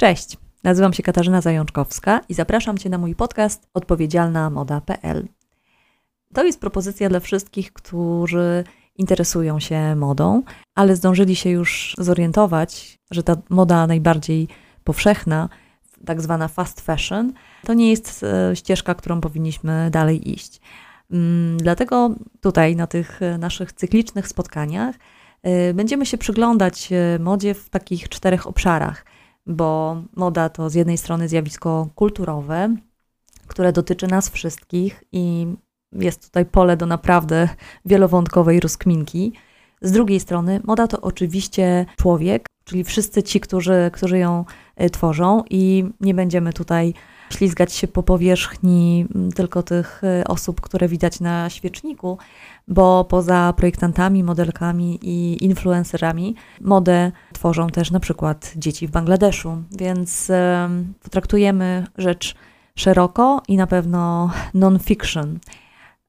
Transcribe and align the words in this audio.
Cześć, 0.00 0.36
nazywam 0.64 0.92
się 0.92 1.02
Katarzyna 1.02 1.40
Zajączkowska 1.40 2.20
i 2.28 2.34
zapraszam 2.34 2.78
Cię 2.78 2.90
na 2.90 2.98
mój 2.98 3.14
podcast 3.14 3.68
Odpowiedzialna 3.74 4.50
Moda.pl. 4.50 5.28
To 6.34 6.44
jest 6.44 6.60
propozycja 6.60 7.08
dla 7.08 7.20
wszystkich, 7.20 7.72
którzy 7.72 8.64
interesują 8.96 9.60
się 9.60 9.96
modą, 9.96 10.42
ale 10.74 10.96
zdążyli 10.96 11.36
się 11.36 11.50
już 11.50 11.94
zorientować, 11.98 12.98
że 13.10 13.22
ta 13.22 13.36
moda 13.50 13.86
najbardziej 13.86 14.48
powszechna, 14.84 15.48
tak 16.04 16.20
zwana 16.20 16.48
fast 16.48 16.80
fashion, 16.80 17.32
to 17.64 17.74
nie 17.74 17.90
jest 17.90 18.22
e, 18.22 18.56
ścieżka, 18.56 18.94
którą 18.94 19.20
powinniśmy 19.20 19.90
dalej 19.90 20.30
iść. 20.30 20.60
Mm, 21.10 21.58
dlatego 21.58 22.14
tutaj 22.40 22.76
na 22.76 22.86
tych 22.86 23.20
naszych 23.38 23.72
cyklicznych 23.72 24.28
spotkaniach 24.28 24.96
e, 25.42 25.74
będziemy 25.74 26.06
się 26.06 26.18
przyglądać 26.18 26.92
e, 26.92 27.18
modzie 27.18 27.54
w 27.54 27.68
takich 27.70 28.08
czterech 28.08 28.46
obszarach, 28.46 29.04
bo 29.46 30.02
moda 30.16 30.48
to 30.48 30.70
z 30.70 30.74
jednej 30.74 30.98
strony 30.98 31.28
zjawisko 31.28 31.88
kulturowe, 31.94 32.76
które 33.46 33.72
dotyczy 33.72 34.06
nas 34.06 34.30
wszystkich 34.30 35.04
i 35.12 35.46
jest 35.92 36.26
tutaj 36.26 36.46
pole 36.46 36.76
do 36.76 36.86
naprawdę 36.86 37.48
wielowątkowej 37.84 38.60
rozkminki. 38.60 39.32
Z 39.82 39.92
drugiej 39.92 40.20
strony, 40.20 40.60
moda 40.64 40.86
to 40.86 41.00
oczywiście 41.00 41.86
człowiek, 41.96 42.46
czyli 42.64 42.84
wszyscy 42.84 43.22
ci, 43.22 43.40
którzy, 43.40 43.90
którzy 43.92 44.18
ją 44.18 44.44
y, 44.82 44.90
tworzą, 44.90 45.42
i 45.50 45.84
nie 46.00 46.14
będziemy 46.14 46.52
tutaj 46.52 46.94
ślizgać 47.30 47.72
się 47.72 47.88
po 47.88 48.02
powierzchni 48.02 49.06
mm, 49.14 49.32
tylko 49.32 49.62
tych 49.62 50.02
y, 50.20 50.24
osób, 50.24 50.60
które 50.60 50.88
widać 50.88 51.20
na 51.20 51.50
świeczniku, 51.50 52.18
bo 52.68 53.04
poza 53.04 53.54
projektantami, 53.56 54.24
modelkami 54.24 54.98
i 55.02 55.44
influencerami, 55.44 56.34
modę 56.60 57.12
tworzą 57.32 57.66
też 57.66 57.90
na 57.90 58.00
przykład 58.00 58.52
dzieci 58.56 58.86
w 58.86 58.90
Bangladeszu, 58.90 59.62
więc 59.78 60.30
potraktujemy 61.02 61.86
rzecz 61.98 62.34
szeroko 62.74 63.42
i 63.48 63.56
na 63.56 63.66
pewno 63.66 64.30
non-fiction. 64.54 65.38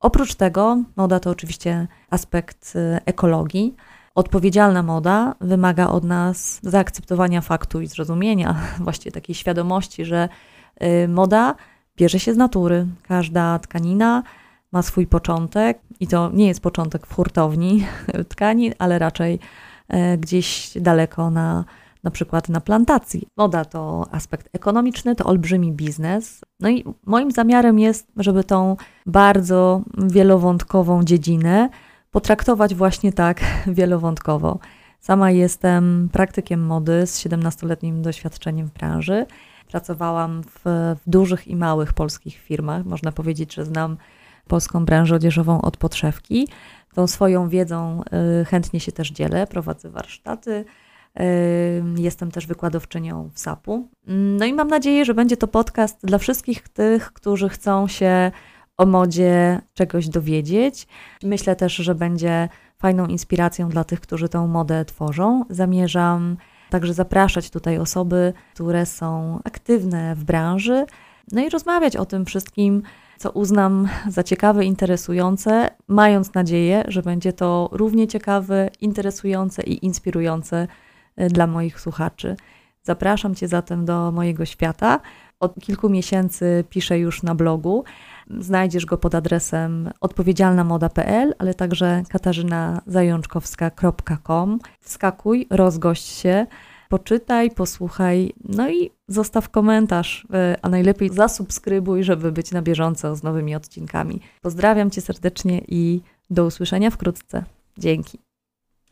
Oprócz 0.00 0.34
tego, 0.34 0.82
moda 0.96 1.20
to 1.20 1.30
oczywiście 1.30 1.86
aspekt 2.10 2.72
y, 2.76 3.00
ekologii. 3.04 3.74
Odpowiedzialna 4.14 4.82
moda 4.82 5.34
wymaga 5.40 5.88
od 5.88 6.04
nas 6.04 6.60
zaakceptowania 6.62 7.40
faktu 7.40 7.80
i 7.80 7.86
zrozumienia, 7.86 8.56
właściwie 8.84 9.12
takiej 9.12 9.34
świadomości, 9.34 10.04
że 10.04 10.28
moda 11.08 11.54
bierze 11.96 12.20
się 12.20 12.34
z 12.34 12.36
natury. 12.36 12.86
Każda 13.02 13.58
tkanina 13.58 14.22
ma 14.72 14.82
swój 14.82 15.06
początek 15.06 15.78
i 16.00 16.06
to 16.06 16.30
nie 16.32 16.46
jest 16.46 16.60
początek 16.60 17.06
w 17.06 17.14
hurtowni 17.14 17.86
tkanin, 18.30 18.72
ale 18.78 18.98
raczej 18.98 19.38
y, 19.94 20.18
gdzieś 20.18 20.72
daleko 20.80 21.30
na, 21.30 21.64
na 22.02 22.10
przykład 22.10 22.48
na 22.48 22.60
plantacji. 22.60 23.28
Moda 23.36 23.64
to 23.64 24.06
aspekt 24.10 24.48
ekonomiczny, 24.52 25.16
to 25.16 25.24
olbrzymi 25.24 25.72
biznes. 25.72 26.40
No 26.60 26.68
i 26.68 26.84
moim 27.06 27.30
zamiarem 27.30 27.78
jest, 27.78 28.12
żeby 28.16 28.44
tą 28.44 28.76
bardzo 29.06 29.82
wielowątkową 29.98 31.04
dziedzinę 31.04 31.68
potraktować 32.10 32.74
właśnie 32.74 33.12
tak 33.12 33.40
wielowątkowo. 33.78 34.58
Sama 35.04 35.30
jestem 35.30 36.08
praktykiem 36.12 36.66
mody 36.66 37.06
z 37.06 37.18
17-letnim 37.18 38.00
doświadczeniem 38.00 38.66
w 38.66 38.72
branży. 38.72 39.26
Pracowałam 39.68 40.42
w, 40.42 40.60
w 41.04 41.10
dużych 41.10 41.48
i 41.48 41.56
małych 41.56 41.92
polskich 41.92 42.36
firmach. 42.36 42.84
Można 42.84 43.12
powiedzieć, 43.12 43.54
że 43.54 43.64
znam 43.64 43.96
polską 44.48 44.84
branżę 44.84 45.14
odzieżową 45.14 45.62
od 45.62 45.76
podszewki. 45.76 46.48
Tą 46.94 47.06
swoją 47.06 47.48
wiedzą 47.48 48.02
y, 48.40 48.44
chętnie 48.44 48.80
się 48.80 48.92
też 48.92 49.10
dzielę, 49.10 49.46
prowadzę 49.46 49.90
warsztaty, 49.90 50.64
Jestem 51.96 52.30
też 52.30 52.46
wykładowczynią 52.46 53.30
w 53.34 53.38
SAP-u. 53.38 53.88
No 54.06 54.44
i 54.44 54.52
mam 54.52 54.68
nadzieję, 54.68 55.04
że 55.04 55.14
będzie 55.14 55.36
to 55.36 55.48
podcast 55.48 56.06
dla 56.06 56.18
wszystkich 56.18 56.68
tych, 56.68 57.12
którzy 57.12 57.48
chcą 57.48 57.88
się 57.88 58.30
o 58.76 58.86
modzie 58.86 59.60
czegoś 59.74 60.08
dowiedzieć. 60.08 60.86
Myślę 61.22 61.56
też, 61.56 61.74
że 61.74 61.94
będzie 61.94 62.48
fajną 62.84 63.06
inspiracją 63.06 63.68
dla 63.68 63.84
tych, 63.84 64.00
którzy 64.00 64.28
tą 64.28 64.46
modę 64.46 64.84
tworzą. 64.84 65.44
Zamierzam 65.50 66.36
także 66.70 66.94
zapraszać 66.94 67.50
tutaj 67.50 67.78
osoby, 67.78 68.32
które 68.54 68.86
są 68.86 69.40
aktywne 69.44 70.14
w 70.14 70.24
branży, 70.24 70.86
no 71.32 71.40
i 71.40 71.50
rozmawiać 71.50 71.96
o 71.96 72.04
tym 72.04 72.24
wszystkim, 72.24 72.82
co 73.18 73.30
uznam 73.30 73.88
za 74.08 74.22
ciekawe, 74.22 74.64
interesujące, 74.64 75.70
mając 75.88 76.34
nadzieję, 76.34 76.84
że 76.88 77.02
będzie 77.02 77.32
to 77.32 77.68
równie 77.72 78.08
ciekawe, 78.08 78.70
interesujące 78.80 79.62
i 79.62 79.86
inspirujące 79.86 80.68
Y, 81.20 81.28
dla 81.28 81.46
moich 81.46 81.80
słuchaczy. 81.80 82.36
Zapraszam 82.82 83.34
Cię 83.34 83.48
zatem 83.48 83.84
do 83.84 84.12
mojego 84.12 84.44
świata. 84.44 85.00
Od 85.40 85.54
kilku 85.60 85.88
miesięcy 85.88 86.64
piszę 86.70 86.98
już 86.98 87.22
na 87.22 87.34
blogu. 87.34 87.84
Znajdziesz 88.38 88.86
go 88.86 88.98
pod 88.98 89.14
adresem 89.14 89.90
odpowiedzialnamoda.pl, 90.00 91.34
ale 91.38 91.54
także 91.54 92.02
katarzynazajączkowska.com. 92.08 94.58
Wskakuj, 94.80 95.46
rozgość 95.50 96.06
się, 96.06 96.46
poczytaj, 96.88 97.50
posłuchaj, 97.50 98.32
no 98.44 98.70
i 98.70 98.90
zostaw 99.08 99.48
komentarz, 99.48 100.24
y, 100.24 100.28
a 100.62 100.68
najlepiej 100.68 101.10
zasubskrybuj, 101.10 102.04
żeby 102.04 102.32
być 102.32 102.52
na 102.52 102.62
bieżąco 102.62 103.16
z 103.16 103.22
nowymi 103.22 103.54
odcinkami. 103.54 104.20
Pozdrawiam 104.42 104.90
Cię 104.90 105.00
serdecznie 105.00 105.60
i 105.68 106.00
do 106.30 106.46
usłyszenia 106.46 106.90
wkrótce. 106.90 107.44
Dzięki. 107.78 108.18